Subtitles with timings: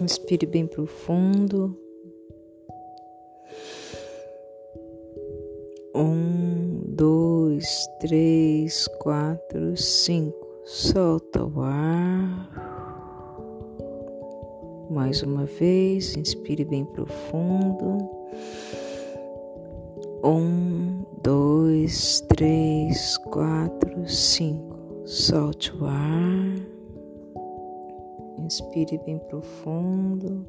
[0.00, 1.78] Inspire bem profundo.
[5.94, 10.48] Um, dois, três, quatro, cinco.
[10.64, 12.50] Solta o ar.
[14.90, 18.10] Mais uma vez, inspire bem profundo.
[20.24, 24.78] Um, dois, três, quatro, cinco.
[25.04, 26.54] Solte o ar.
[28.42, 30.44] Inspire bem profundo.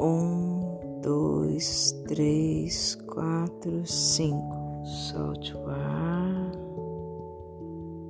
[0.00, 4.84] Um, dois, três, quatro, cinco.
[4.84, 6.52] Solte o ar.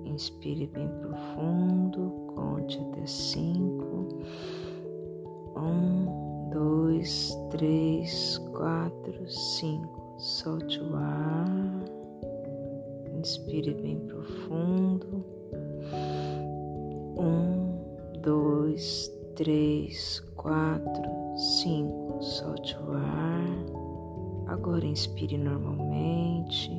[0.05, 2.11] Inspire bem profundo.
[2.35, 4.09] Conte até cinco.
[5.57, 10.15] Um, dois, três, quatro, cinco.
[10.19, 11.85] Solte o ar.
[13.19, 15.25] Inspire bem profundo.
[17.21, 22.23] Um, dois, três, quatro, cinco.
[22.23, 24.53] Solte o ar.
[24.55, 26.71] Agora inspire normalmente.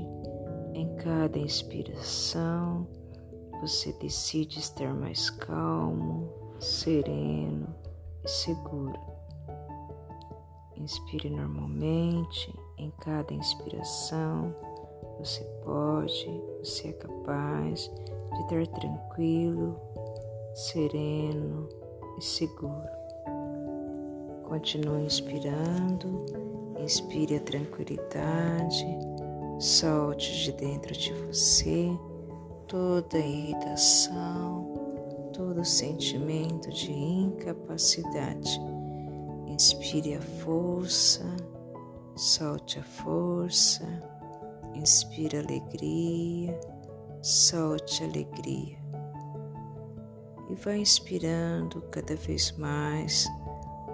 [0.73, 2.87] Em cada inspiração,
[3.61, 6.27] você decide estar mais calmo,
[6.59, 7.67] sereno
[8.23, 8.99] e seguro.
[10.75, 12.51] Inspire normalmente.
[12.79, 14.55] Em cada inspiração,
[15.19, 17.91] você pode, você é capaz
[18.31, 19.79] de estar tranquilo,
[20.53, 21.69] sereno
[22.17, 22.89] e seguro.
[24.43, 26.25] Continue inspirando,
[26.77, 28.85] inspire a tranquilidade,
[29.59, 31.89] solte de dentro de você
[32.67, 34.73] toda a irritação,
[35.33, 38.59] todo sentimento de incapacidade.
[39.47, 41.25] Inspire a força,
[42.15, 43.85] solte a força,
[44.73, 46.59] inspire alegria,
[47.21, 48.80] solte alegria
[50.51, 53.25] e vai inspirando cada vez mais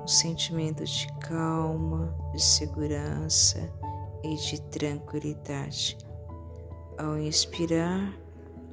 [0.01, 3.71] um sentimento de calma, de segurança
[4.23, 5.95] e de tranquilidade.
[6.97, 8.11] Ao inspirar,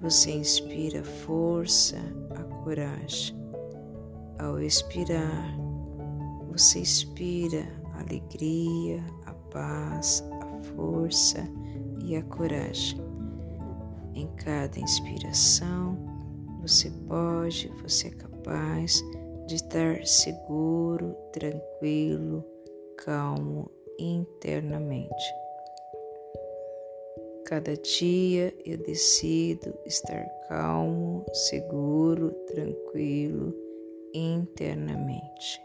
[0.01, 1.99] você inspira a força,
[2.35, 3.37] a coragem.
[4.39, 5.55] Ao expirar,
[6.51, 11.47] você expira a alegria, a paz, a força
[12.03, 12.99] e a coragem.
[14.15, 16.14] Em cada inspiração,
[16.67, 19.03] você pode, você é capaz
[19.47, 22.43] de estar seguro, tranquilo,
[22.97, 25.35] calmo internamente.
[27.45, 33.55] Cada dia eu decido estar calmo, seguro, tranquilo
[34.15, 35.61] internamente.